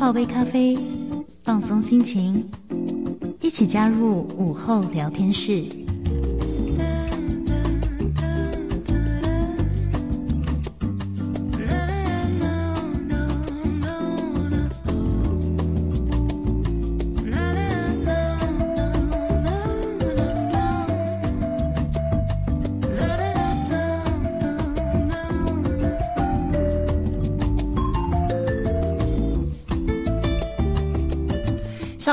[0.00, 0.78] 泡杯咖啡，
[1.44, 2.50] 放松心情，
[3.42, 5.62] 一起加入午后聊天室。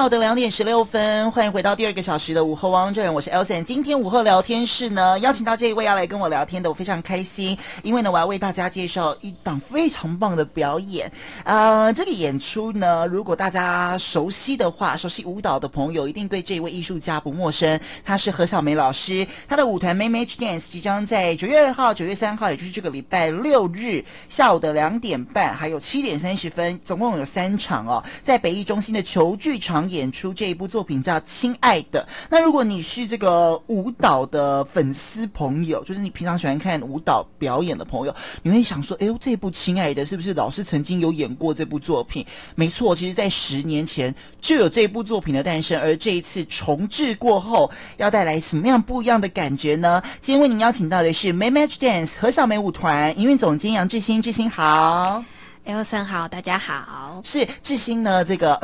[0.10, 3.62] 的两点十六分，欢迎回到第二个小时的午后汪正，我是 Elson。
[3.64, 11.12] 今天午后聊天室呢，邀请到这一位要来跟我聊天的，我非常开心，因为呢，我要为大家介绍一档非常棒的表演。
[11.44, 19.28] 呃，这个演出呢，如果大家熟悉的话，熟悉舞蹈的朋友一定对这一位艺术家不陌生，他是何小梅老师。
[19.50, 29.88] 他的舞团 Mamage Dance 即将在九月二号、九月三号，也就是这个礼拜六日下午的两点半，还有七点三十分，总共有三场哦，在北艺中心的球剧场。
[29.88, 32.08] 演出这一部作品叫《亲爱的》。
[32.30, 50.04] 那如果你是这个舞蹈的粉丝朋友，就是你平常喜欢看舞蹈表演的朋友，你会想说：“哎呦，这部《亲爱的》是不是老师曾经有演过这部作品？”没错，其实在十年前就有这部作品的诞生，而这一次重置过后，要带来什么样不一样的感觉呢？
[50.22, 55.24] 今天为您邀请到的是 Mamage Dance 何小梅舞团营运总监杨志新，志新好
[55.66, 58.60] ，Elson 好，大家好，是志新呢，这个。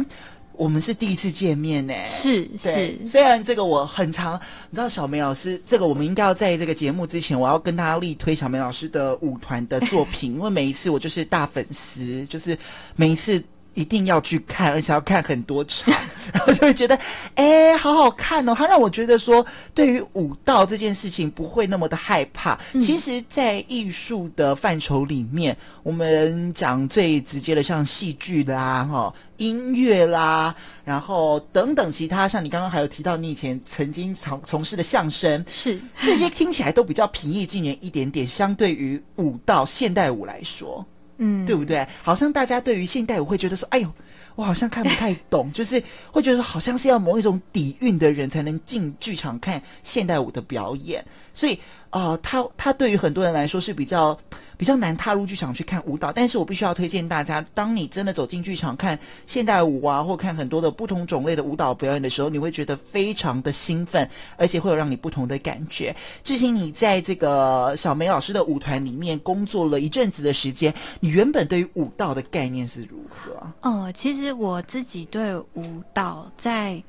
[0.55, 3.07] 我们是第一次见面呢，是对是。
[3.07, 12.57] 虽然这个我很常，你知道小梅老师，这个我们应该要在这个节目之前，我要跟大家力推小梅老师的舞团的作品， 因为每一次我就是大粉丝，就是
[12.95, 13.43] 每一次。
[13.73, 15.93] 一定要去看，而且要看很多场，
[16.31, 16.97] 然后就会觉得，
[17.35, 18.53] 哎，好好看哦！
[18.55, 22.59] 它让我觉得说，对于舞蹈这件事情不会那么的害怕。
[22.73, 40.85] 嗯、其实，在艺术的范畴里面，我们讲最直接的，像戏剧啦、哈音乐啦，然后等等其他，像你刚刚还有提到你以前曾经从从事的相声，是这些听起来都比较平易近人一点点，相对于舞蹈现代舞来说。
[41.17, 41.87] 嗯，对不对？
[42.01, 43.89] 好像大家对于现代舞会觉得说，哎呦，
[44.35, 45.81] 我好像看不太懂， 就是
[46.11, 51.03] 会觉得说，好像是要某一种底蕴的人才能进剧场看现代舞的表演，
[51.33, 51.59] 所以。
[51.93, 54.17] 啊、呃，他他对于很多人来说是比较
[54.63, 65.93] 比较难踏入剧场去看舞蹈，但是我必须要推荐大家，当你真的走进剧场看现代舞啊，或看很多的不同种类的舞蹈表演的时候，你会觉得非常的兴奋，而且会有让你不同的感觉。
[66.23, 73.69] 致馨，你在这个小梅老师的舞团里面工作了一阵子的时间，你原本对于舞蹈的概念是如何？
[73.69, 76.81] 哦，其实我自己对舞蹈在。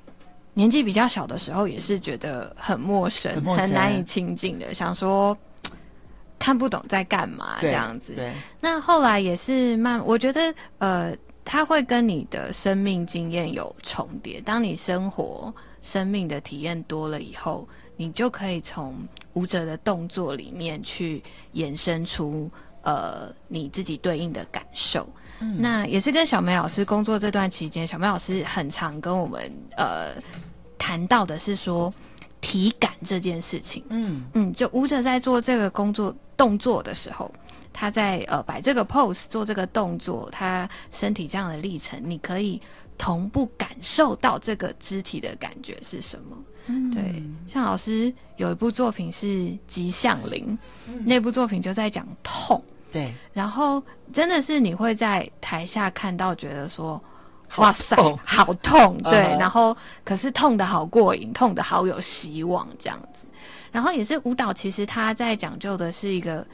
[0.57, 5.37] 年纪比较小的时候，也是觉得很陌生，很，陌生很难以亲近的，想说
[6.45, 8.13] 看不懂在干嘛这样子。
[8.15, 8.31] 对。
[8.61, 14.43] 那后来也是慢，我觉得呃，它会跟你的生命经验有重叠。
[14.43, 17.67] 当你生活生命的体验多了以后，
[17.97, 18.95] 你就可以从
[19.33, 21.23] 舞者的动作里面去
[21.55, 22.51] 衍生出
[22.83, 25.09] 呃你自己对应的感受。
[25.41, 25.57] 嗯。
[25.59, 30.13] 那也是跟小梅老师工作这段期间，小梅老师很常跟我们呃。
[30.77, 31.91] 谈到的是说
[32.43, 37.33] 体感这件事情，嗯嗯，就舞者在做这个工作动作的时候，
[37.73, 42.61] 他在呃摆这个 pose 做这个动作，他身体这样的历程，你可以
[42.97, 46.37] 同步感受到这个肢体的感觉是什么？
[46.67, 49.27] 嗯，对，像老师有一部作品是
[49.67, 50.59] 《吉祥灵》，
[50.89, 57.03] 嗯，那部作品就在讲痛，对，然后真的是你会在台下看到，觉得说。
[57.59, 57.95] 哇塞，
[58.25, 58.99] 好痛！
[59.05, 63.14] 对，嗯、然后可是痛的好过瘾，痛的好有希望这样子。
[63.75, 66.47] 然后也是舞蹈，其实它在讲究的是一个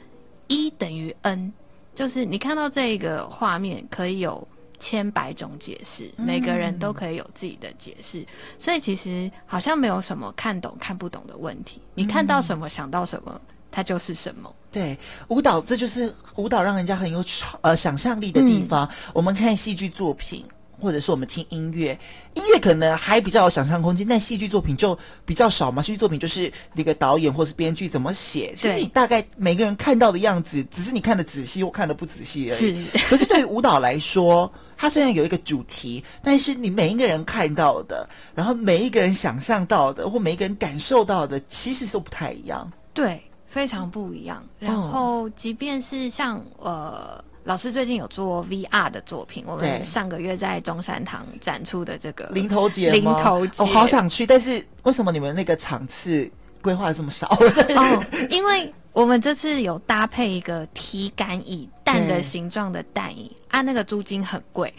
[0.47, 1.53] 一等于 n，
[1.93, 4.45] 就是你看到这个画面可以有
[4.79, 8.21] 千百种解释，每个人都可以有自己的解释。
[8.21, 8.27] 嗯、
[8.57, 13.39] 所以其实好像没有什么看懂看不懂的问题，你看到什么想到什么，
[13.69, 14.51] 它就是什么。
[14.71, 17.23] 对，舞蹈这就是舞蹈让人家很有
[17.61, 18.87] 呃想象力的地方。
[18.87, 20.43] 嗯、我们看戏剧作品。
[20.81, 21.97] 或者是我们听音乐，
[22.33, 25.81] 音乐可能还比较有想象空间，但戏剧作品就比较少嘛。
[25.81, 32.57] 戏剧作品就是那个导演或是编剧怎么写，其实你大概每个人看到的样子，只是你看的仔细或看的不仔细而已。
[32.57, 32.99] 是。
[33.07, 42.71] 可是对于舞蹈来说，它虽然有一个主题，但是你每一个人看到的，然后每一个人想象到的，或每一个人感受到的，其实都不太一样。
[42.93, 44.43] 对，非常不一样。
[44.57, 47.23] 然后，即便是像呃。
[47.43, 56.29] 老师最近有做 VR 的作品，我们上个月在中山堂展出的这个零头节，零头节，我、哦、好想去，但是为什么你们那个场次
[56.61, 57.27] 规划的这么少？
[57.29, 64.73] 哦，因为我们这次有搭配一个体感椅，蛋的形状的蛋椅，啊，那个租金很贵。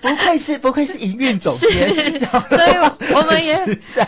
[0.00, 3.56] 不愧是不愧是营运总监，所以我们也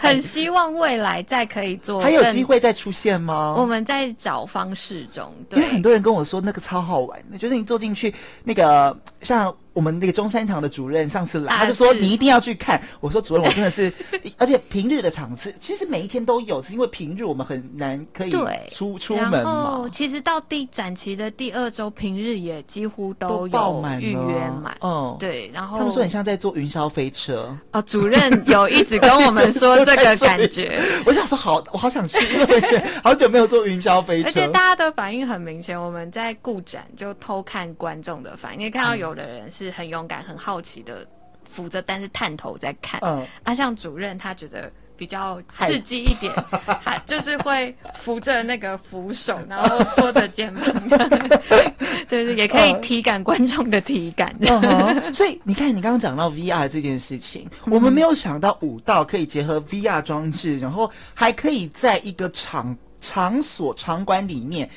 [0.00, 3.54] 很希望未来再可以做，还有机会再出现吗？
[3.56, 8.14] 我们在找方式中，对，因为很多人跟我说那个超好玩的，就是你坐进去
[8.44, 9.54] 那个像。
[9.72, 12.80] 我们那个中山堂的主任上次来，他就说你一定要去看。
[13.00, 13.90] 我说主任，我真的是，
[14.36, 18.32] 而且平日的场次其实每一天都有，是因为平日我们很难可以
[18.70, 19.88] 出出门嘛。
[19.90, 24.76] 其实到第展期的第二周，平日也几乎都有预约满。
[24.82, 25.50] 嗯，对。
[25.54, 27.56] 然后他们说很像在坐云霄飞车。
[27.72, 30.82] 哦，主任有一直跟我们说这个 感觉。
[31.06, 34.28] 我想说好，我好想去，因为好久没有坐云霄飞车。
[34.28, 39.61] 而且大家的反应很明显，我们在顾展就偷看观众的反应，看到有的人是。
[39.62, 41.06] 是很勇敢、很好奇的
[41.44, 43.00] 扶着，但是探头在看。
[43.02, 46.32] 嗯，啊，像主任他觉得比较刺激一点，
[46.84, 50.64] 他就是会扶着那个扶手，然后缩着肩膀，
[52.08, 54.34] 对对，也可以体感观众的体感。
[54.40, 64.68] 嗯、所以你看，你刚刚讲到 VR 这件事情，我们没有想到舞蹈可以结合 VR 装置，然后还可以在一个场场所场馆里面。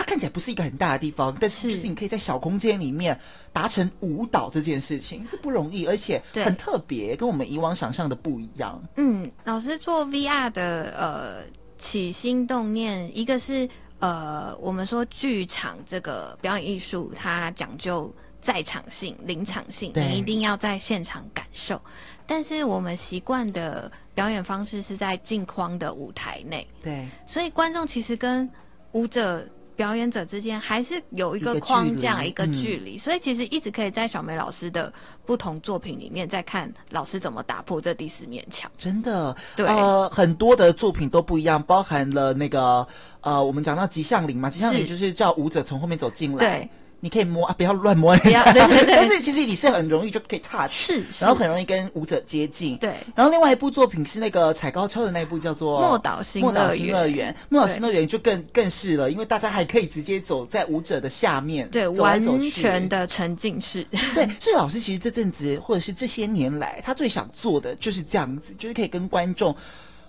[0.00, 3.18] 它看起来不是一个很大的地方，但是就是你可以在小空间里面
[3.52, 8.82] 达成舞蹈这件事情是不容易，而且很特别，跟我们以往想象的不一样。
[8.96, 11.42] 嗯，老师做 VR 的呃
[11.76, 13.68] 起心动念，一个是
[13.98, 18.10] 呃我们说剧场这个表演艺术，它讲究
[18.40, 21.78] 在场性、临场性，你一定要在现场感受。
[22.26, 28.48] 但是我们习惯的表演方式是在镜框的舞台内，对，所以观众其实跟
[28.92, 29.46] 舞者。
[29.76, 34.92] 表演者之间还是有一个框架，一个距离，嗯，所以其实一直可以在小梅老师的
[35.24, 38.70] 不同作品里面再看老师怎么打破这第四面墙。
[38.76, 42.86] 真的，对，呃，很多的作品都不一样，包含了那个
[43.20, 46.38] 呃，我们讲到吉祥林嘛，吉祥林就是叫舞者从后面走进来。
[46.38, 46.70] 对。
[47.00, 48.16] 你可以摸啊，不要乱摸。
[48.18, 52.76] 对对对，但是其实你是很容易就可以 touch，是，然后很容易跟舞者接近。
[52.76, 52.94] 对。
[53.14, 56.52] 然后另外一部作品是那个踩高跷的那一部，叫做《莫岛新乐园》。
[56.52, 63.84] 莫岛新乐园，莫岛新乐园就更更是了，因为大家还可以直接走在舞者的下面，对，完全的沉浸式。
[64.14, 69.54] 对，所以老师其实这阵子或者是这些年来，他最想做的就是这样子，就是可以跟观众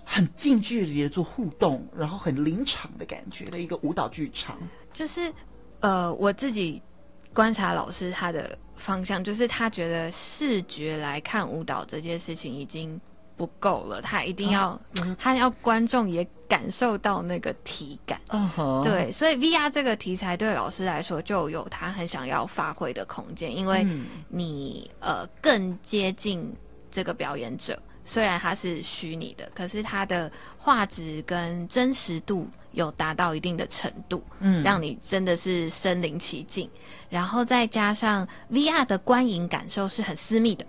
[0.04, 4.58] 很近距离的做互动，然后很临场的感觉的一个舞蹈剧场。
[4.92, 5.32] 就是
[5.82, 6.80] 呃，我自己。
[7.34, 13.00] 观察老师他的方向，就是他觉得视觉来看舞蹈这件事情已经
[13.38, 14.78] 不够了，他一定要、
[15.18, 18.20] 他要观众也感受到那个体感。
[18.82, 23.82] 对，所以 VR 这个题材对老师来说就有他很想要发挥的空间，因为
[24.28, 26.54] 你呃更接近
[26.90, 27.80] 这个表演者。
[28.04, 36.68] 虽然它是虚拟的，可是它的画质跟真实度有达到一定的程度，嗯，让你真的是身临其境。
[37.08, 40.64] 然后再加上 VR 的观影感受是很私密的，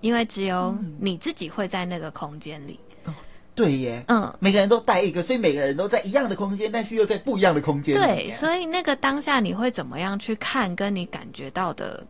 [0.00, 2.78] 因为只有你自己会在那个空间里。
[3.04, 3.12] 哦，
[3.54, 7.94] 对耶，嗯，每个人都带一个，所以每个人都在一样的空间，但是又在不一样的空间。
[7.94, 12.06] 对，所以那个当下你会怎么样去看，跟你感觉到的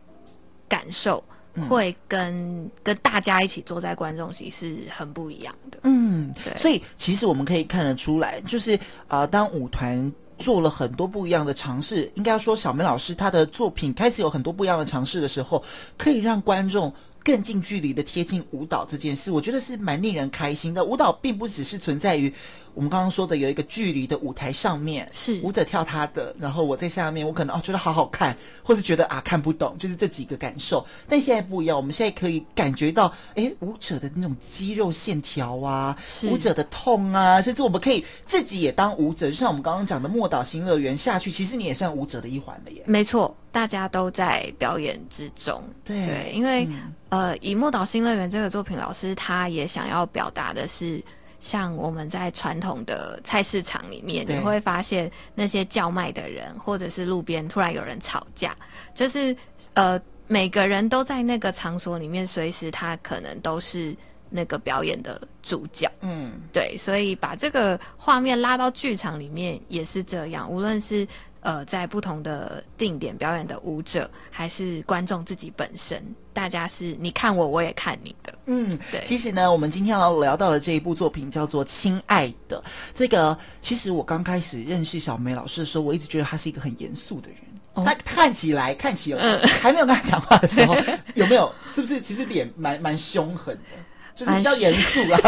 [0.67, 1.23] 感受。
[1.67, 6.55] 会跟跟大家一起坐在观众席是很不一样的，嗯，对。
[6.57, 8.75] 所以其实我们可以看得出来，就是
[9.07, 15.61] 啊、呃，当舞团做了很多不一样的尝试，应该说小梅老师她的作品开始有很多不一样的尝试的时候，
[15.97, 20.83] 可以让观众更近距离的贴近舞蹈这件事，我觉得是蛮令人开心的。
[20.85, 22.33] 舞蹈并不只是存在于。
[22.75, 30.85] 我们刚刚说的有一个距离的舞台上面，是舞者跳他的，然后我在下面，我可能哦觉得好好看，或是觉得啊看不懂，就是这几个感受。
[31.09, 42.83] 但现在不一样，我们现在可以感觉到，哎，舞者的那种肌肉线条啊，舞者的痛啊，甚至我们可以自己也当舞者，就像我们刚刚讲的莫岛新乐园下去，其实你也算舞者的一环了耶。
[42.85, 45.63] 没错，大家都在表演之中。
[45.83, 51.03] 对，对，因为、嗯、呃，以莫岛新乐园这个作品，老师他也想要表达的是。
[51.41, 58.53] 像我们在传统的菜市场里面，你会发现那些叫卖的人，或者是路边突然有人吵架，
[58.93, 59.33] 就是
[59.73, 63.95] 呃，每个人都在那个场所里面，随时他可能都是
[64.29, 65.89] 那个表演的主角。
[66.01, 71.07] 嗯，对，所以把这个画面拉到剧场里面也是这样，无论是。
[71.41, 76.03] 呃，在不同的定点表演的舞者，还是观众自己本身，
[76.33, 78.33] 大家是你看我，我也看你的。
[78.45, 79.01] 嗯，对。
[79.05, 82.57] 其实呢，我们今天要聊到的这一部作品叫做《亲爱的》。
[82.93, 87.37] 这个其实我刚开始认识小梅老师的时候，我一直觉得她是一个很严肃的人。
[87.75, 90.75] 哦、他看起来，看起来、嗯、还没有跟他讲话的时候，
[91.13, 91.53] 有没有？
[91.73, 92.01] 是不是？
[92.01, 93.77] 其实脸蛮蛮凶狠的。
[94.15, 95.19] 就是比较严肃啊，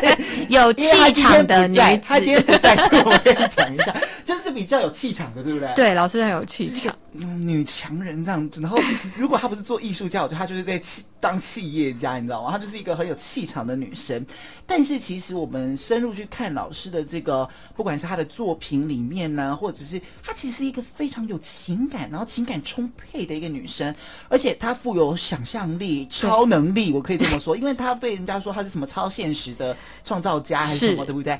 [0.48, 2.00] 有气场的女子。
[2.02, 3.94] 他今天不在，我跟你讲一下，
[4.28, 5.72] 就是比较有气场的，对不对？
[5.74, 8.60] 对，老师很有气场，女强人这样子。
[8.60, 8.78] 然后，
[9.16, 12.50] 如果她不是做艺术家，我觉得她就是在企当企业家，你知道吗？
[12.50, 14.24] 她就是一个很有气场的女生。
[14.66, 23.94] 但是，其实我们深入去看老师的这个，不管是她的作品里面呢，或者是她其实一个非常有情感，然后情感充沛的一个女生，
[24.28, 28.38] 而且她富有想象力、超能力，我可以这么说，因为她被人家。
[28.38, 31.36] 说她是什么超现实的创造家还是什么，对不对？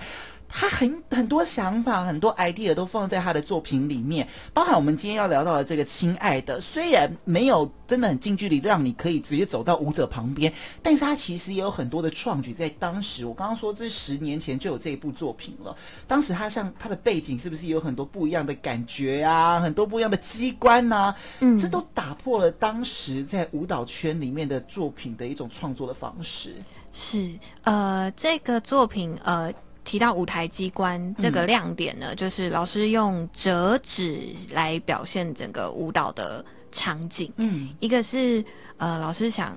[0.48, 10.52] 他很很多想法，很多 idea 都放在他的作品里面，包含我们今天要聊到的这个《亲爱的》，虽然没有真的很近距离让你可以直接走到舞者旁边，
[10.82, 12.54] 但是他其实也有很多的创举。
[12.54, 15.76] 在当时，我刚刚说这十年前就有这一部作品了。
[16.06, 19.60] 当时他像他的背景是不是有很多不一样的感觉啊？
[19.60, 21.14] 很多不一样的机关啊？
[21.40, 26.54] 嗯，这都打破了当时在舞蹈圈里面的作品的一种创作的方式。
[26.92, 27.28] 是，
[27.64, 29.52] 呃，这个作品，呃。
[29.88, 37.32] 提到舞台机关这个亮点呢，嗯、就是老师用折纸来表现整个舞蹈的场景。
[37.36, 38.44] 嗯，一个是
[38.76, 39.56] 呃，老师想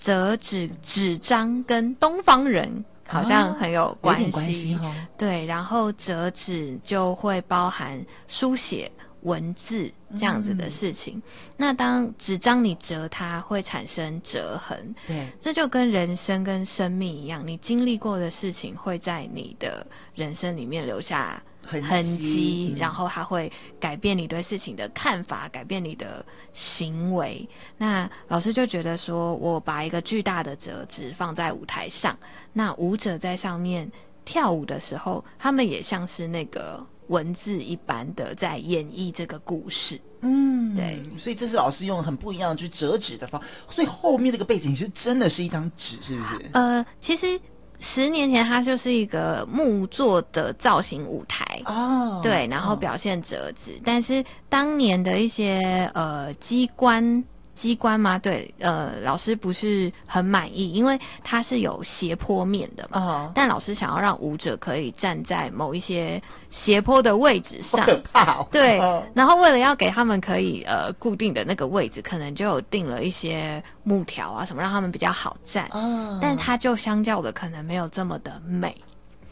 [0.00, 8.90] 折纸纸张跟东方人好像很有关系，啊、关系哦、对，然后折纸就会包含书写。
[9.26, 11.22] 文字这样子的事情，嗯、
[11.56, 27.46] 那当纸张你折它会产生折痕，对，这就跟人生跟生命一样，你经历过的事情会在你的人生里面留下痕迹，嗯、然后它会改变你对事情的看法，改变你的行为。
[27.76, 32.16] 那老师就觉得说，我把一个巨大的折纸放在舞台上，
[32.52, 33.90] 那舞者在上面
[34.24, 36.86] 跳舞的时候，他们也像是那个。
[37.08, 46.50] 文字一般的在演绎这个故事，嗯，对，所以这是老师用很不一样的去折纸的方，所以后面那个背景其实真的是一张纸，是不是？
[46.52, 47.38] 呃，其实
[47.78, 57.24] 十年前它就是一个木做的造型舞台哦，对，然后表现折纸，哦、但是当年的一些呃机关。
[57.56, 58.18] 机关吗？
[58.18, 63.26] 对，呃，老师不是很满意，因为它是有斜坡面的嘛。
[63.26, 63.32] Uh.
[63.34, 68.48] 但老师想要让舞者可以站在某一些斜坡的位置上，可怕哦。
[68.52, 69.02] 对，uh.
[69.14, 75.66] 然后为了要给他们可以呃固定的那个位置，可能就有定了一些木条啊什么，让他们比较好站。
[75.70, 76.18] Uh.
[76.20, 78.76] 但它就相较的可能没有这么的美。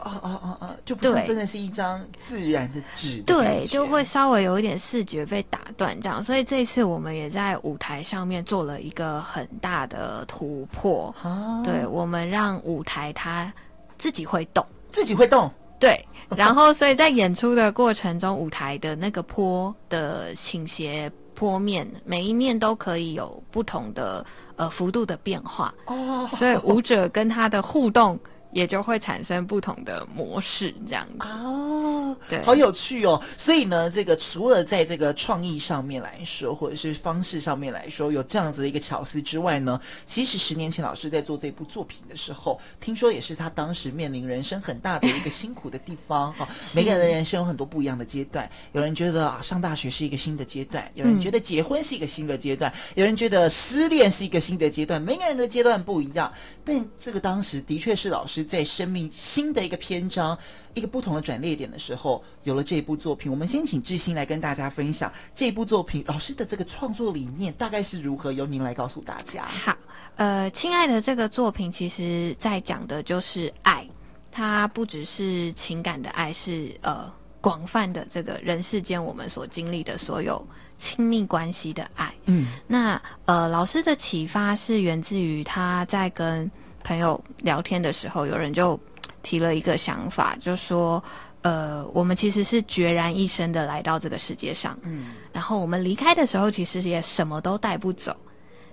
[0.04, 6.22] 哦哦哦哦，就不是真的是一张自然的纸，对，就会稍微有一点视觉被打断这样。
[6.22, 11.14] 所以这一次我们也在舞台上面做了一个很大的突破。
[11.22, 13.50] 哦，对，我们让舞台它
[13.98, 15.50] 自己会动，自己会动。
[15.80, 16.06] 对，
[16.36, 24.24] 然后所以在演出的过程中，舞台的那个坡的倾斜坡面，每一面都可以有不同的
[24.56, 25.74] 呃幅度的变化。
[25.86, 28.18] 哦，所以舞者跟他的互动。
[28.54, 33.20] 也就会产生不同的模式，这样子哦，对，好有趣哦。
[33.36, 46.48] 所以呢，这个除了在这个创意上面来说，或者是方式上面来说，有这样子的一个巧思之外呢，其实十年前老师在做这部作品的时候，听说也是他当时面临人生很大的一个辛苦的地方哈。
[46.62, 56.32] 是 每个人的人生有很多不一样的阶段，有人觉得啊，上大学是一个新的阶段，有人觉得结婚是一个新的阶段，嗯、有人觉得失恋是一个新的阶段，每个人的阶段不一样。
[56.64, 58.43] 但这个当时的确是老师。
[58.44, 60.36] 在生命新的一个篇章，
[60.74, 63.30] 一个不同的转捩点的时候，有了这一部作品。
[63.30, 69.46] 我们先请致昕来跟大家分享这一部作品老师的这个创作理念大概是如何，由您来告诉大家。
[69.46, 69.76] 好，
[70.16, 73.86] 呃，亲爱的，这个作品其实在讲的就是爱，
[74.30, 80.46] 它不只是情感的爱，是呃广泛的这个人世间我们所经历的所有
[80.76, 82.14] 亲密关系的爱。
[82.26, 86.50] 嗯，那呃，老师的启发是源自于他在跟。
[86.84, 88.78] 朋友聊天的时候，有人就
[89.22, 91.02] 提了一个想法，就说
[91.40, 98.14] ：“呃，我们其实是决然一身的来到这个世界上，嗯，然后我们离开的时候，其实也什么都带不走。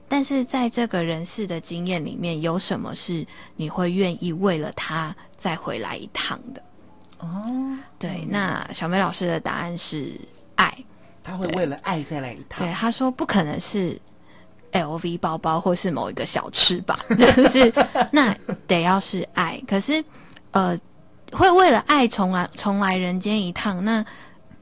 [0.09, 3.25] 但是在这个人世的经验里面，有什么是
[3.55, 6.61] 你会愿意为了他再回来一趟的？”
[7.19, 10.19] 哦，对，那小梅老师的答案是
[10.55, 10.75] 爱，
[11.23, 12.65] 他会为了爱再来一趟。
[12.65, 13.97] 对，他说不可能是。
[14.71, 17.73] LV 包包，或是某一个小吃吧， 就是
[18.11, 18.35] 那
[18.67, 19.61] 得要是爱。
[19.67, 20.03] 可是，
[20.51, 20.77] 呃，
[21.31, 24.05] 会为了爱重来重来人间一趟，那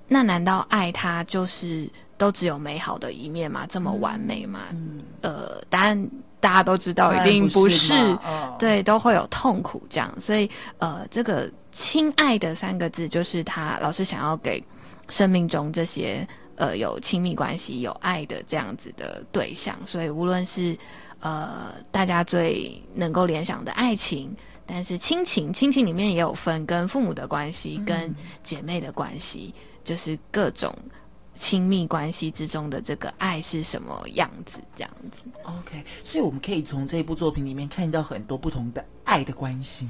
[0.07, 3.65] 那难道爱它就是都只有美好的一面吗？
[3.69, 4.61] 这么完美吗？
[4.71, 7.87] 嗯，呃，答案大家都知道，一定不是。
[7.87, 10.13] 不是哦、对，都会有痛苦这样。
[10.19, 10.49] 所以，
[10.79, 14.63] 呃，这个“亲爱的”三个字，就是他老师想要给
[15.07, 16.27] 生命中这些。
[16.59, 20.77] 呃有亲密关系、有爱的这样子的对象，所以无论是
[21.19, 24.31] 呃大家最能够联想的爱情，
[24.67, 28.13] 但是亲情，亲情里面也有分跟父母的关系、跟
[28.43, 29.51] 姐妹的关系，
[29.83, 30.71] 就是各种。
[31.35, 34.59] 亲密关系之中的这个爱是什么样子？
[34.75, 39.87] 这样子，OK，所以我们可以从这部作品里面看到很多不同的爱的关系。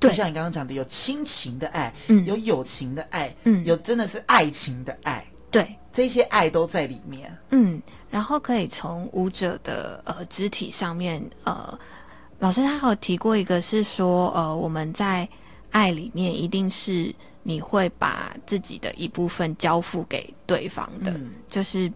[0.00, 7.36] 对，就像你刚刚讲的，有亲情的爱，嗯，有友情的爱，嗯，有真的是爱情的爱，对，这些爱都在里面。
[7.50, 11.76] 嗯，然后可以从舞者的呃肢体上面，呃，
[12.38, 15.28] 老师他还有提过一个是说，呃，我们在
[15.72, 17.12] 爱里面一定是。
[17.44, 21.90] 你会把自己的一部分交付给对方的，嗯、就是，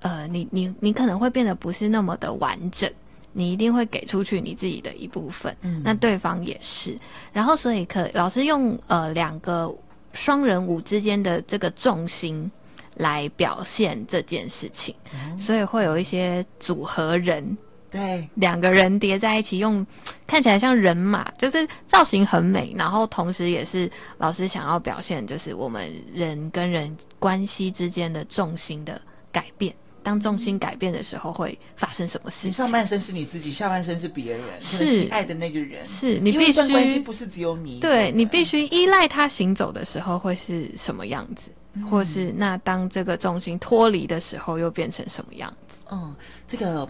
[0.00, 2.90] 呃，你你你可能会变得不是那么的完整，
[3.32, 6.98] 你一定会给出去你自己的一部分，嗯，那对方也是，
[7.32, 9.72] 然后所以可老师用呃两个
[10.14, 12.50] 双人舞之间的这个重心
[12.96, 17.56] 来表现这件事情，嗯、所以会有一些组合人。
[17.88, 19.86] 对，两个人叠在一起用，
[20.26, 29.00] 看起来像人马，就是造型很美，然后同时也是老师想要表现，就是我们人跟人关系之间的重心的
[29.30, 29.74] 改变。
[30.02, 32.52] 当重心改变的时候，会发生什么事情？
[32.52, 45.76] 上半身是你自己，下半身是别人，是，是你爱的那个人，是你必须关系不是只有你，对你必须依赖他行走的时候会是什么样子，嗯、或是那当这个重心脱离的时候又变成什么样子？
[45.90, 46.14] 嗯，
[46.46, 46.88] 这个。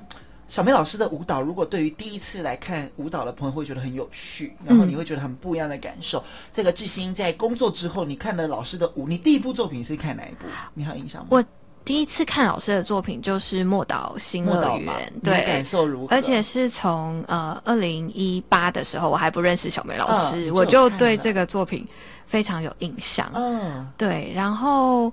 [0.48, 6.20] 小梅老师的舞蹈，如果对于第一次来看舞蹈的朋友会觉得很有趣，然后你会觉得很不一样的感受。
[6.20, 10.46] 嗯、这个志新在工作之后，你看了老师的舞，你第一部作品是看哪一部？
[10.72, 11.26] 你还有印象吗？
[11.30, 11.44] 我
[11.86, 16.14] 第一次看老师的作品就是《莫岛新乐园》，对，感受如何？
[16.14, 21.86] 而且是从呃二零一八的时候，我还不认识小梅老师，我就对这个作品
[22.26, 23.30] 非常有印象。
[23.34, 24.30] 嗯，对。
[24.34, 25.10] 然后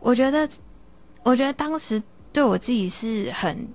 [0.00, 0.48] 我觉得，
[1.22, 2.02] 我觉得当时
[2.32, 3.68] 对我自己是很。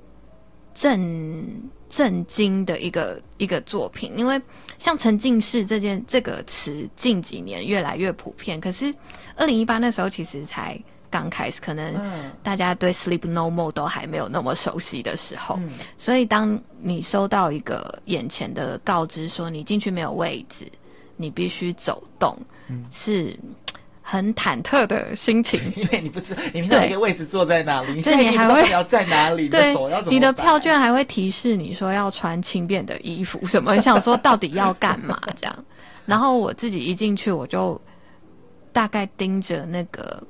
[0.71, 1.45] 震
[1.89, 4.41] 震惊的一个一个作品，因为
[4.77, 8.93] 像沉浸式这件这个词近几年越来越普遍，可是
[9.35, 11.93] 二零一八那时候其实才刚开始，可能
[12.43, 20.65] 大家对 Sleep No More 都还没有那么熟悉的时候，嗯、所以当你收到一个眼前的告知说你进去没有位置，
[21.15, 23.38] 你必须走动，嗯、是。
[24.12, 33.75] 很忐忑的心情， 因为你不知道你们那个位置坐在哪里，对你还会你要在哪里，对，手要怎么你的票券还会提示你说要穿轻便的衣服什么？
[33.75, 35.65] 你 想说到底要干嘛这样？
[36.07, 37.79] 然后我自己一进去，我就
[38.73, 40.23] 大概盯着那个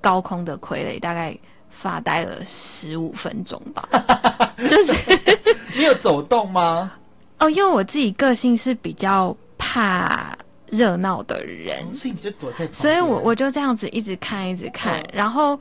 [0.00, 1.36] 高空的傀儡，大概
[1.70, 4.54] 发呆了十五分钟吧。
[4.68, 4.94] 就是
[5.76, 6.92] 你有走动吗？
[7.38, 10.36] 哦，因为我自己个性是比较怕。
[10.70, 15.58] 热闹的人，哦、所以你就躲在，所以我我就这样子一直看，一直看，哦、然后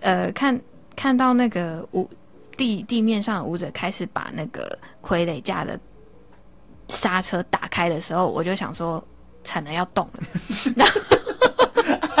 [0.00, 0.60] 呃，看
[0.94, 2.06] 看到那个舞
[2.58, 5.80] 地地面上的舞者开始把那个傀儡架的
[6.88, 9.02] 刹车打开的时候，我就想说，
[9.44, 10.22] 惨了，要动了，
[10.76, 11.00] 然 后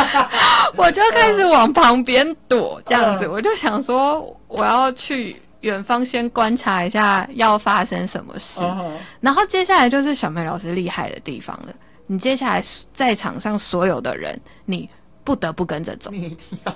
[0.76, 11.74] 我就开始往旁边躲，这样子，我就想说，我要去远方先观察一下要发生什么事，哦、然后接下来就是小梅老师厉害的地方了。
[12.06, 14.88] 你接下来在场上所有的人，你
[15.22, 16.10] 不得不跟着走，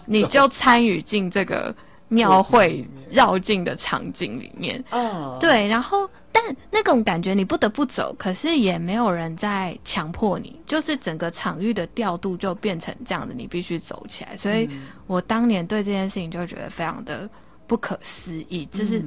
[0.07, 1.75] 你就参与进这个
[2.09, 4.85] 庙会绕境的场景里面。
[4.91, 14.37] 哦，对，然后但那种感觉你不得不走，可是也没有人在强迫你，就是整个场域的调度就变成这样子，你必须走起来。
[14.37, 14.69] 所以
[15.07, 17.31] 我当年对这件事情就觉得非常的
[17.69, 19.01] 不可思议，就是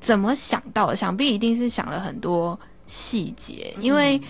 [0.00, 0.96] 怎么想到的？
[0.96, 4.20] 想必一定是想了很多细节，因为。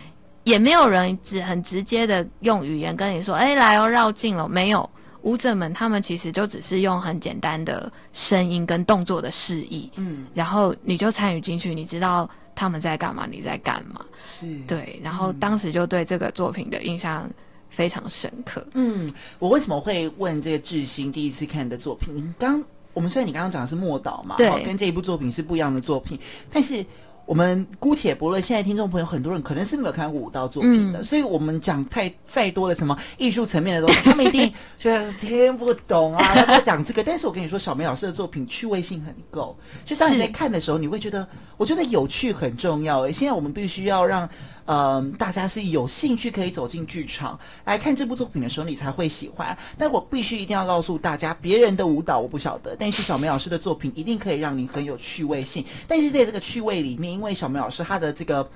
[0.44, 4.90] 也没有人只很直接的用语言跟你说：“哎，来哦，绕境了。”没有，
[5.24, 17.28] 舞者们他们其实就只是用很简单的声音跟动作的示意，嗯，然后你就参与进去，你知道他们在干嘛，你在干嘛，是对，然后当时就对这个作品的印象
[17.70, 18.66] 非常深刻。
[18.74, 22.34] 嗯，我为什么会问这个志新第一次看的作品？
[22.38, 26.18] 刚我们虽然你刚刚讲的是默岛嘛，对，跟这一部作品是不一样的作品，
[26.52, 26.84] 但是。
[27.26, 36.22] 我们姑且不论，现在听众朋友很多人可能是没有看过舞蹈作品的，嗯、所以我们讲太再多的什么艺术层面的东西，他们一定觉得是听不懂啊。
[36.34, 43.00] 他们讲这个，但是我跟你说，小梅老师的作品趣味性很够，就当你在看的时候，你会觉得，我觉得有趣很重要。
[43.02, 44.28] 诶，现在我们必须要让。
[44.66, 49.56] 嗯、呃，大家是有兴趣可以走进剧场来看这部作品的时候，你才会喜欢。
[49.78, 55.64] 但我必须一定要告诉大家，别人的舞蹈我不晓得，但是小梅老师的作品一定可以让你很有趣味性。
[55.86, 58.48] 但是在这个趣味里面，因为小梅老师她的这个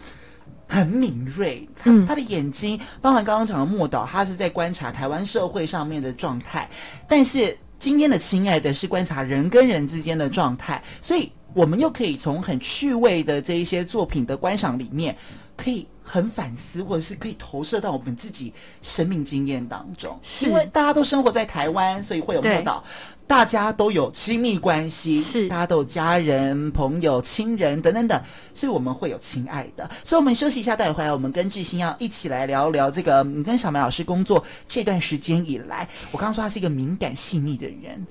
[0.66, 6.68] 很敏锐，嗯，她的眼睛，包含刚刚讲的莫导，他是在观察台湾社会上面的状态，
[7.06, 15.16] 但是今天的亲爱的是观察人跟人之间的状态，所以我们又可以从很趣味的这一些作品的观赏里面，
[15.56, 20.18] 可以很反思，或者是可以投射到我们自己生命经验当中。
[20.22, 22.82] 是因为大家都生活在台湾，所以会有碰到。
[23.26, 28.18] 大家都有亲密关系，是大家都有家人、朋友、亲人等等等，
[28.54, 29.90] 所以我们会有亲爱的。
[30.02, 33.22] 所以我们休息一下，待会回来，我们跟志新要一起来聊聊这个。
[33.22, 38.06] 你跟小梅老师工作这段时间以来，我刚刚说他是一个敏感细腻的人。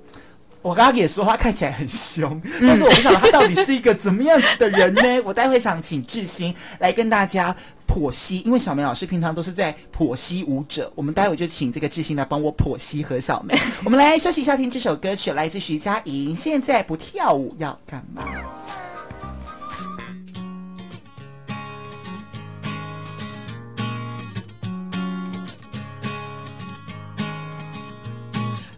[0.62, 5.02] 我刚刚也说他看起来很凶，但是我不晓得他到底是一个怎么样子的人呢？
[5.24, 7.56] 我待会想请志新来跟大家
[7.88, 13.58] 剖析，因为小梅老师平常都是在剖析舞者，我们待会就请这个志新来帮我剖析何小梅。
[13.86, 16.36] 我们来休息一下，听这首歌曲，来自徐佳莹。
[16.36, 18.24] 现在不跳舞要干嘛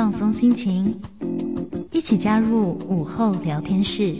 [0.00, 0.98] 放松心情，
[1.92, 4.16] 一起加入午后聊天室。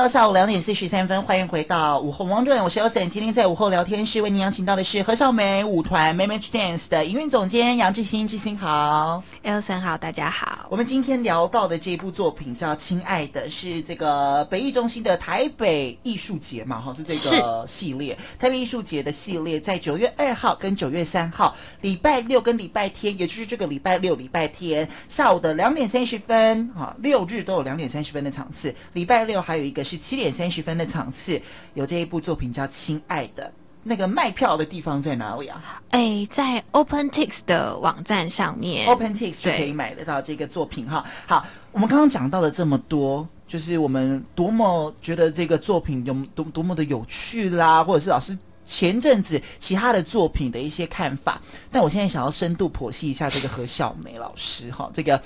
[0.00, 3.06] 到下午两点四十三分，欢迎回到午后王者，我是 Elson。
[3.10, 8.26] 今天在午后聊天室为您邀请到的是何小梅舞团 m a m a g e Dance 的营运总监杨志新。
[8.26, 10.64] 志新好，Elson 好，大家好。
[10.70, 16.80] 我们今天聊到的这部作品叫《亲爱的》，是这个北艺中心的台北艺术节嘛？
[16.80, 29.60] 哈，是这个系列台北艺术节的系列，在九月二号跟九月三号，礼拜六跟礼拜天，也就是这个礼拜六、礼拜天下午的两点三十分，哈，六日都有两点三十分的场次，礼拜六还。
[29.60, 31.40] 有一个是七点三十分的场次，
[31.74, 33.44] 有这一部作品叫《亲爱的》，
[33.82, 35.82] 那个卖票的地方在哪里啊？
[35.90, 41.04] 哎，在 OpenTix 的网站上面，OpenTix 就可以买得到这个作品哈。
[41.26, 51.42] 好，我们刚刚讲到了这么多，就是我们多么觉得这个作品有多多么的有趣啦，或者是老师前阵子其他的作品的一些看法。
[51.72, 55.20] 但我现在想要深度剖析一下这个何小梅老师哈，这个。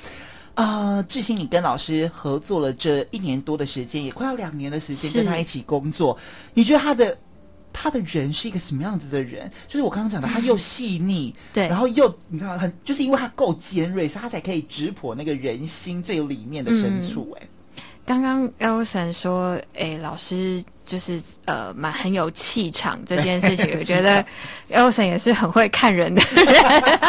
[0.55, 6.17] 啊、呃，志新，你跟老师合作了这一年多的时间，也快要两年的时间跟他一起工作，
[6.55, 7.19] 你觉得他的
[7.73, 9.51] 他的人是一个什么样子的人？
[9.67, 17.43] 就是我刚刚讲的，他又细腻，对，然后又你知道很，就是因为他够尖锐，所以他才可以直破那个人心最里面的深处、欸。
[17.43, 17.49] 哎、嗯，
[18.05, 20.63] 刚刚 Elson 说，哎，老师。
[20.87, 24.23] 就是呃，蛮很有气场这件事情，我觉得
[24.71, 26.47] Elson 也是很会看人的人。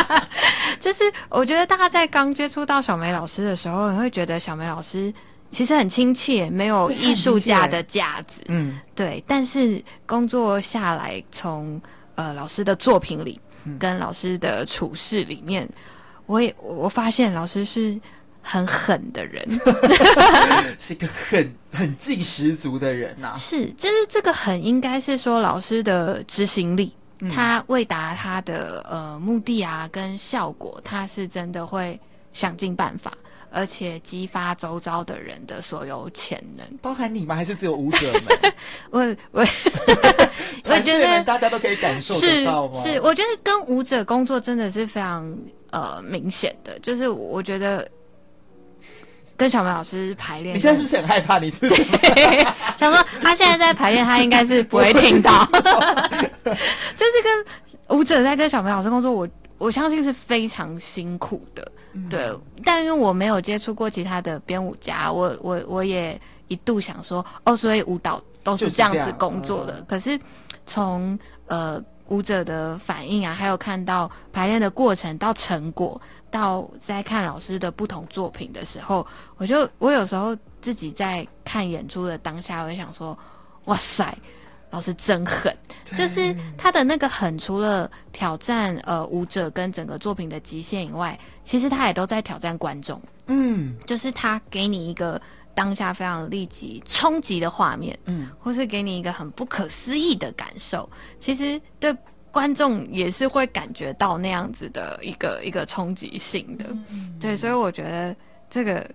[0.80, 5.14] 就是我觉得大家在刚接触到小梅老师的时候，你会觉得小梅老师
[5.50, 8.42] 其实很亲切，没有艺术家的架子。
[8.48, 9.22] 嗯，对。
[9.28, 11.80] 但是工作下来，从
[12.16, 13.38] 呃老师的作品里，
[13.78, 15.68] 跟老师的处事里面，
[16.28, 18.00] 我也我发现老师是。
[18.48, 19.44] 很狠的人，
[20.78, 23.36] 是一个很很劲十足的人呐、啊。
[23.36, 32.00] 是，就是这个狠，应该是说老师的执行力，嗯、他为达他的呃目的啊跟效果，他是真的会
[32.34, 33.12] 想尽办法，
[33.50, 36.64] 而且激发周遭的人的所有潜能。
[36.84, 37.36] 包含你吗？
[37.36, 38.54] 还是只有舞者们？
[38.92, 39.44] 我我
[40.70, 42.80] 我觉得大家都可以感受得到吗？
[42.84, 45.36] 是，是，我觉得跟舞者工作真的是非常
[45.72, 47.90] 呃明显的，就是我觉得。
[49.38, 51.40] 跟小梅老师排练，你现在是不是很害怕？
[51.40, 51.84] 你自己
[52.78, 55.46] 想说他现在在排练，他应该是不会听到。
[55.52, 57.46] 就是跟
[57.98, 61.72] 舞者在跟小梅老师工作，我我相信是非常辛苦的。
[61.94, 69.82] 嗯、对，但因为我没有接触过其他的编舞家，我我我也一度想说，哦，所以舞蹈都是这样子工作的。
[69.88, 70.18] 可是
[70.66, 71.18] 从
[71.48, 76.00] 呃舞者的反应啊，还有看到排练的过程到成果。
[76.36, 83.18] 到在看老师的不同作品的时候，我就我有时候自己在看演出的当下，我就想说：
[83.66, 84.14] 哇塞，
[84.70, 85.56] 老师真狠！
[85.98, 93.02] 就是他的那个狠，除了挑战呃舞者跟整个作品的极限以外，其实他也都在挑战观众。
[93.28, 95.22] 嗯，就是他给你一个
[95.54, 101.96] 当下非常立即冲击的画面，嗯，或是给你一个很不可思议的感受，其实对
[102.36, 108.14] 观众也是会感觉到那样子的一个一个冲击性的，嗯、对，所以我觉得
[108.50, 108.86] 这个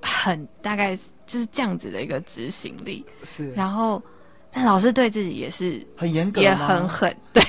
[0.00, 4.02] 很大概就是这样子的一个执行力，是，然后
[4.50, 7.42] 但老师对自己也是很严格，也很狠，对，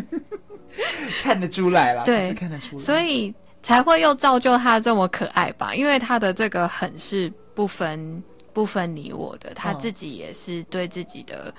[1.24, 3.34] 看得出来了，对，看得出来，所以。
[3.62, 5.74] 才会又造就他这么可爱吧？
[5.74, 11.52] 因为他的这个狠是不分不分你我的，他自己也是对自己的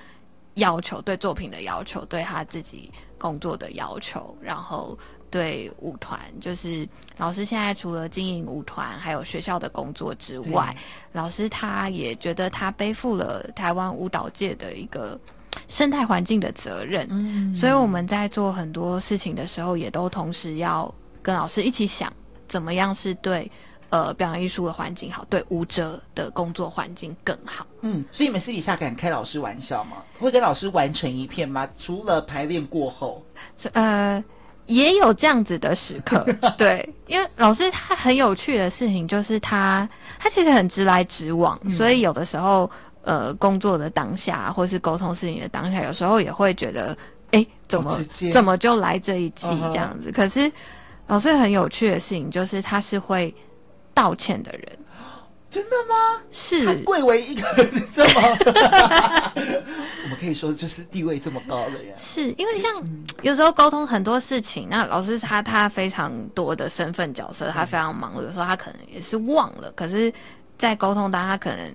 [0.58, 4.96] 要求、对作品的要求、对他自己工作的要求，然后
[5.32, 10.76] 对舞团，就是老师现在除了经营舞团，还有学校的工作之外，
[11.12, 15.20] 老师他也觉得他背负了台湾舞蹈界的一个
[15.68, 17.08] 生态环境的责任。
[17.10, 20.94] 嗯，所以我们在做很多事情的时候，也都同时要。
[21.20, 22.10] 跟老师一起想，
[22.48, 23.52] 怎么样是对
[23.90, 27.66] 呃表演艺术的环境好，对舞者的工作环境更好。
[27.82, 29.98] 嗯，所以你们私底下敢开老师玩笑吗？
[30.20, 31.68] 会跟老师玩成一片吗？
[31.78, 33.24] 除了排练过后，
[33.74, 34.24] 呃，
[34.66, 36.26] 也有这样子的时刻。
[36.58, 39.88] 对，因为老师他很有趣的事情就是他
[40.20, 42.70] 他其实很直来直往，嗯、所以有的时候
[43.04, 46.98] 呃工作的当下或是沟通事情的当下，有时候也会觉得
[47.32, 47.98] 哎怎么
[48.34, 50.16] 怎么就来这一季这样子？Uh -huh.
[50.16, 50.52] 可是。
[51.10, 53.34] 老师很有趣的事情就是，他是会
[53.98, 54.78] 道歉的人。
[55.50, 56.22] 真的吗？
[56.30, 56.66] 是。
[56.66, 57.42] 他贵为一个
[57.92, 58.38] 这么，
[60.04, 61.98] 我们可以说就是地位这么高的人。
[61.98, 62.70] 是因为像
[63.22, 69.72] 有时候沟通很多事情，那老师他他非常多的身份角色，他非常忙碌，有时候他可能也是忘了。
[69.72, 70.14] 可是，
[70.60, 71.74] 在沟通当中，他可能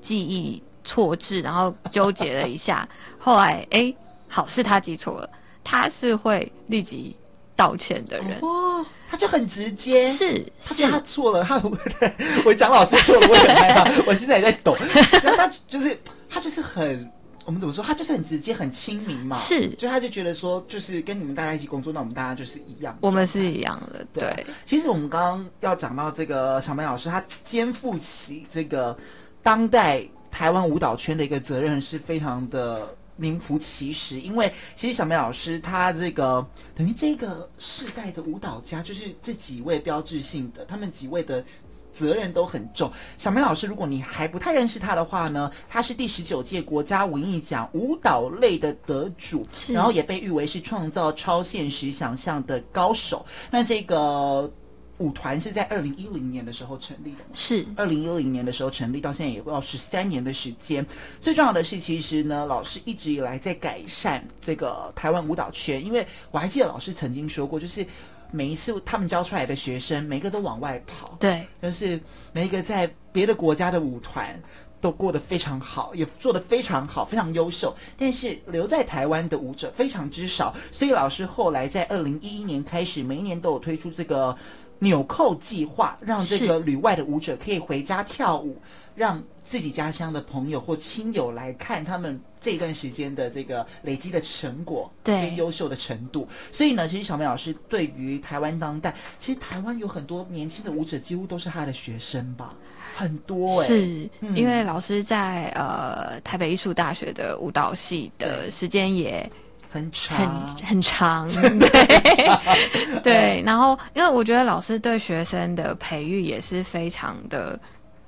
[0.00, 2.86] 记忆错置，然后纠结了一下，
[3.18, 3.96] 后来哎、欸，
[4.28, 5.30] 好是他记错了，
[5.64, 7.16] 他是会立即。
[7.56, 11.62] 道歉的人哦，他就很直接，是是他错了，他
[12.44, 14.76] 我讲老师错了，我很害怕， 我现在也在抖。
[15.22, 15.96] 然后他就是
[16.28, 17.08] 他就是很，
[17.44, 17.82] 我们怎么说？
[17.82, 19.36] 他就是很直接，很亲民嘛。
[19.36, 24.04] 是，就他就觉得说，就是跟你们大家一起工作，那我们大家就是一样，我们是一样的。
[24.12, 28.96] 对，对其实我们刚刚要讲到这个小梅老师，他肩负起这个
[29.42, 32.94] 当代台湾舞蹈圈的一个责任，是非常的。
[33.16, 41.44] 名副其实，因为其实小梅老师她这个等于这个世代的舞蹈家，就是这几位标志性的，他们几位的
[41.92, 42.90] 责任都很重。
[43.16, 53.24] 小梅老师，如果你还不太认识他的话呢，他是第十九届国家文艺奖舞蹈类的得主，然后也被誉为是创造超现实想象的高手。
[53.50, 54.52] 那这个。
[54.98, 60.86] 舞团是在二零一零年的时候成立的，是二零一零年的时候成立，到现在也要十三年的时间。
[61.20, 65.84] 最重要的是，其实呢，老师一直以来在改善这个台湾舞蹈圈。
[65.84, 67.84] 因为我还记得老师曾经说过，就是
[68.30, 72.00] 每一次他们教出来的学生，每个都往外跑，对，就是
[72.32, 74.40] 每一个在别的国家的舞团
[74.80, 77.74] 都过得非常好，也做得非常好，非常优秀。
[77.96, 84.36] 但是留在台湾的舞者非常之少，所以老师后来在二零一一年开始，每一年都有推出这个。
[84.84, 88.54] 纽扣计划，让这个旅外的舞者可以回家跳舞，
[88.94, 96.28] 让自己家乡的朋友或亲友来看他们这段时间的这个累积的成果，对，优秀的程度。
[96.52, 102.54] 所以呢，其实小梅老师对于台湾当代，其实台湾有很多年轻的舞者，几乎都是他的学生吧，
[102.94, 103.68] 很多哎、欸。
[103.68, 109.30] 是、嗯、因为老师在呃台北艺术大学的舞蹈系的时间也。
[109.74, 113.42] 很长，很 很长，对对。
[113.44, 117.58] 然后，因为我觉得老师对学生的培育也是非常的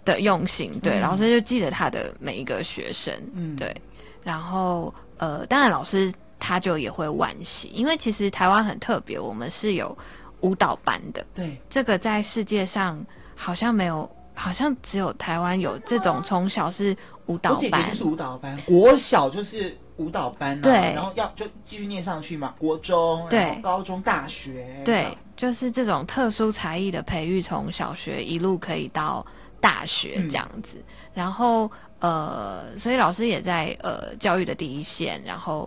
[0.05, 3.75] 的用心，对、嗯，老师就记得他的每一个学生，嗯，对。
[4.23, 9.97] 然后，呃，当然老师他就也会惋惜，因为其实台湾很特别，我们是有
[10.43, 19.77] 舞蹈班的，对，这个在世界上好像没有，好像只有台湾有这种从小是舞蹈班，就是舞蹈班，国小就是。
[19.97, 29.25] 舞蹈班、啊，对，然后要就继续念上去嘛，国中，对，然后高中、大学，对，就是这种特殊才艺的培育，从小学一路可以到
[29.59, 30.77] 大学这样子。
[30.77, 35.67] 嗯、然后呃，所以老师也在呃教育的第一线，然后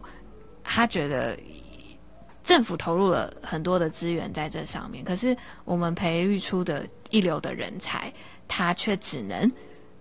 [0.63, 1.35] 他觉得
[2.43, 8.13] 政府投入了很多的资源在这上面，可是我们培育出的一流的人才，
[8.47, 9.51] 他却只能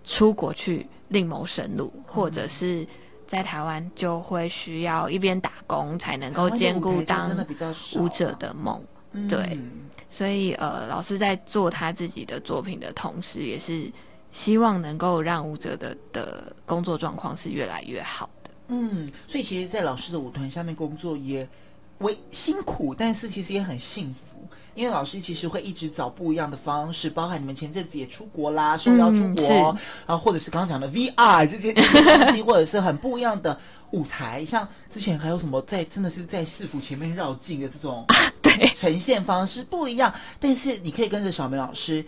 [0.03, 2.85] 出国去另谋生路，嗯、或者是。
[3.29, 7.29] 在台湾就会需要一边打工才能够兼顾当
[7.95, 8.81] 舞者的梦，
[9.29, 9.55] 对，
[10.09, 13.85] 所以呃，老师在做他自己的作品的同时，也是
[14.31, 18.49] 希望能够让舞者的的工作状况是越来越好的。
[18.69, 21.47] 嗯，所以其实，在老师的舞团下面工作也
[21.99, 24.38] 为辛苦，但是其实也很幸福。
[24.75, 29.75] 因为老师其实会一直找不一样的方式，包含你们前阵子也出国啦，受邀出国，然后、
[30.15, 31.83] 啊、或者是刚刚讲的 VR 这些东
[32.31, 33.59] 西，或者是很不一样的
[33.91, 38.05] 舞台， 像之前还有什么在真的是在市府前面绕境的这种
[38.41, 42.05] 对呈现方式不一样，但是你可以跟着小梅老师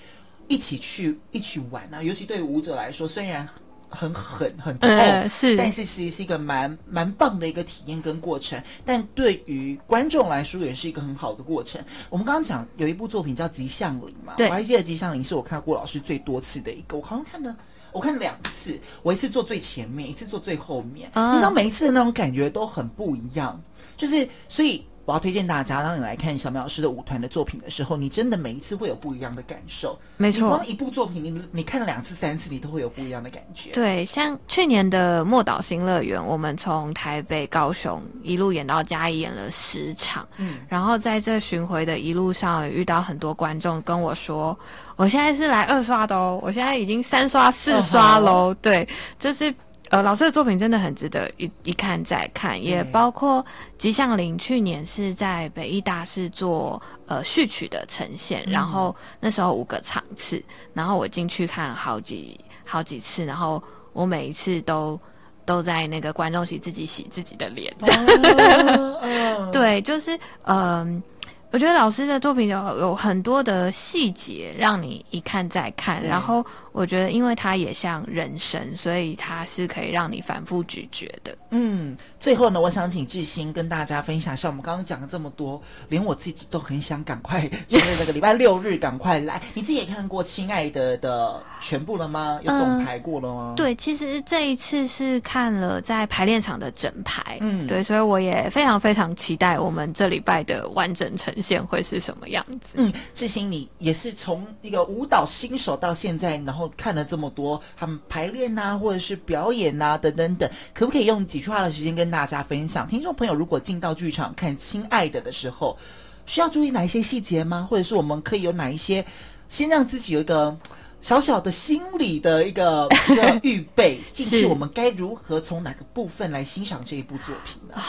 [0.47, 3.47] 一起去一起玩啊，尤其对舞者来说，虽然。
[3.91, 8.61] 很狠很痛，呃、是，但是其实是一个蛮蛮棒的一个体验跟过程。
[8.85, 11.83] 但对于观众来说，也是一个很好的过程。
[12.09, 17.55] 我们刚刚讲有一部作品叫《吉祥林》嘛，我还记得《吉祥林》是我看过老师最多次的一个，我好像看了，
[17.91, 23.61] 我看了两次，我一次坐最前面，一次坐最后面，嗯、你知道每一次的那种感觉都很不一样，
[23.97, 24.85] 就是所以。
[25.05, 29.97] 我要推荐大家，当你来看小苗老师的舞团的作品的时候，你真的每一次会有不一样的感受。
[30.17, 33.71] 没错，光一部作品，你你看了两次、三次，你都会有不一样的感觉。
[33.71, 40.27] 对，像去年的莫岛新乐园，我们从台北、高雄一路演到嘉义，演了十场。
[40.37, 44.57] 嗯，然后在这巡回的一路上，遇到很多观众跟我说
[44.97, 48.49] ：“我现在是来二刷的哦，我现在已经三刷、四刷喽。
[48.49, 48.87] 哦”对，
[49.17, 49.53] 就是。
[49.91, 53.45] 呃，老师的作品真的很值得一一看再看，也包括
[53.77, 60.41] 吉祥林去年是在北艺大是做呃序曲的呈现，嗯，然后那时候五个场次，
[60.73, 64.97] 然后我进去看好几好几次，然后我每一次都
[65.45, 70.55] 都在那个观众席自己洗自己的脸，哦、 对，就是嗯。
[70.95, 71.03] 呃
[71.51, 76.01] 我觉得老师的作品有有很多的细节，让你一看再看。
[76.01, 81.37] 然后我觉得，因为它也像人生，所以它是可以让你反复咀嚼的。
[81.49, 89.41] 嗯，最后呢，我想请志兴跟大家分享，像我们刚刚讲了这么多，连我自己都很想赶快，就是那个礼拜六日赶快来。
[89.53, 92.39] 你自己也看过《亲爱的》的全部了吗？
[92.43, 93.47] 有总排过了吗？
[93.49, 97.37] 呃，对，其实这一次是看了在排练场的整排。
[97.41, 102.75] 嗯，对，所以我也非常非常期待我们这礼拜的完整呈现会是什么样子。
[102.75, 112.87] 嗯，志兴，你也是从一个舞蹈新手到现在，然后看了这么多他们排练啊，或者是表演啊，等等等，可不可以用几句话的时间跟大家分享？
[112.87, 115.77] 听众朋友，如果进到剧场看《亲爱的》的时候，
[116.25, 117.67] 需要注意哪一些细节吗？
[117.69, 119.05] 或者是我们可以有哪一些，
[119.47, 120.55] 先让自己有一个
[121.01, 127.81] 小小的心理的一个一个预备 进去，我们该如何从哪个部分来欣赏这一部作品呢？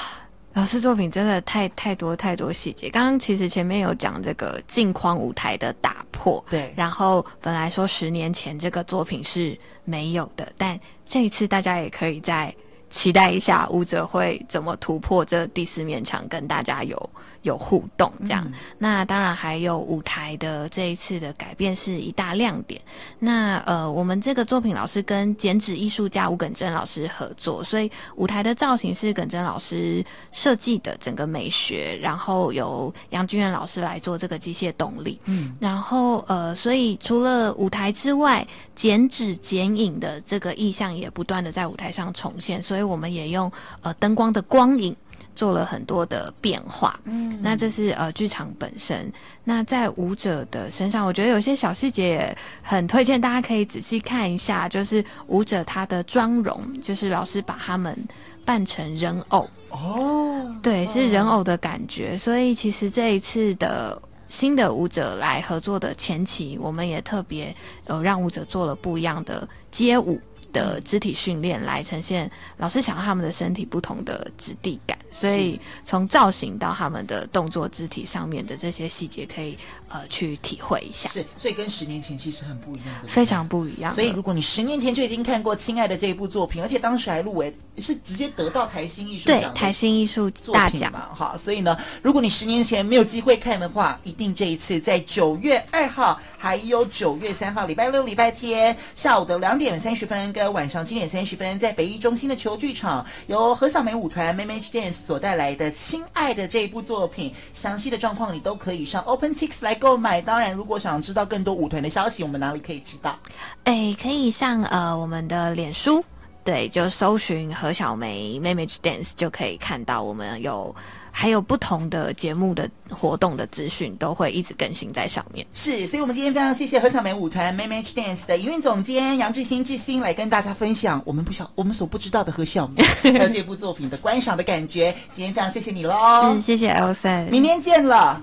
[0.55, 2.91] 老师作品真的太太多太多细节。
[2.91, 6.73] 刚刚其实前面有讲这个镜框舞台的打破，对。
[6.77, 12.55] 然后本来说十年前这个作品是没有的，但这一次大家也可以再
[12.91, 17.11] 期待一下舞者会怎么突破这第四面墙，跟大家有。
[17.43, 22.81] 有互动这样，嗯，那当然还有舞台的这一次的改变是一大亮点。
[23.19, 35.19] 那呃，我们这个作品老师跟剪纸艺术家吴耿真老师合作，所以舞台的造型是耿真老师设计的整个美学，然后由杨君元老师来做这个机械动力。
[35.25, 43.51] 嗯，然后呃，所以除了舞台之外，剪纸剪影的这个意象也不断的在舞台上重现，所以我们也用
[43.83, 44.95] 呃灯光的光影。
[45.35, 49.11] 做了很多的变化，嗯，那这是呃剧场本身。
[49.45, 57.97] 那在舞者的身上，我觉得有些小细节也很推荐大家可以仔细看一下，就是舞者他的妆容，就是老师把他们
[58.45, 62.17] 扮成人偶哦，对，是人偶的感觉。
[62.17, 67.55] 所以其实这一次的新的舞者来合作的前期，我们也特别
[67.87, 70.21] 呃让舞者做了不一样的街舞。
[70.53, 79.57] 的肢体训练来呈现老师想要他们的身体不同的质地感，所以从造型到他们的动作肢体上面的这些细节，可以
[79.89, 81.09] 呃去体会一下。
[81.09, 83.95] 是，所以跟十年前其实很不一样的，非常不一样。
[83.95, 91.09] 所以如果你十年前就已经看过《亲爱的》这一部作品，而且当时还入围，是直接得到台新艺术奖对台新艺术大奖嘛？
[91.15, 100.42] 哈，所以呢，如果你十年前没有机会看的话，一定这一次在九月二号还有九月三号礼拜六、礼拜天下午的两点三十分跟。
[100.43, 110.21] 在晚上七点三十分，在北艺中心的球剧场，由何小梅舞团 Mamage Dance 所带来的《亲爱的》这一部作品，详细的状况你都可以上 OpenTix 来购买。
[110.21, 113.17] 当然，如果想知道更多舞团的消息，我们哪里可以知道？
[113.63, 116.05] 哎，可以上呃我们的脸书，
[116.45, 120.75] 对，就搜寻何小梅 Mamage Dance 就可以看到我们有。
[121.15, 125.47] 还有不同的节目的活动的资讯都会一直更新在上面。
[125.53, 132.83] 是，所以我们今天非常谢谢何小梅舞团 Mamage Dance 的营运总监杨志新志新来跟大家分享我们不晓我们所不知道的何小梅
[133.13, 134.97] 还有这部作品的观赏的感觉。
[135.13, 138.19] 今天非常谢谢你喽，是谢谢 Elsa，明天见了。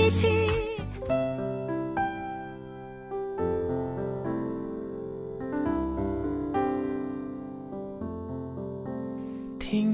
[0.00, 0.51] 听